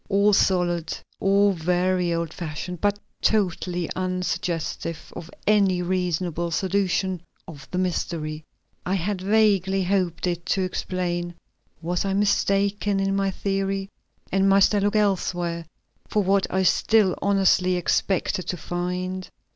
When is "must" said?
14.49-14.73